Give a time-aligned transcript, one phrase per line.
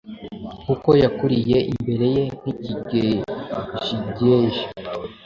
[0.65, 4.63] Kuko yakuriye imbere ye nk’ikigejigeji,